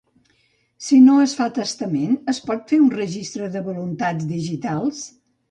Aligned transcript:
Si 0.85 0.97
no 1.07 1.17
es 1.25 1.35
fa 1.39 1.45
testament, 1.57 2.15
es 2.33 2.39
pot 2.47 2.65
fer 2.73 2.81
un 2.85 2.89
registre 2.95 3.53
de 3.59 3.63
voluntats 3.69 4.27
digitals. 4.35 5.07